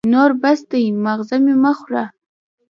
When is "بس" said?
0.41-0.59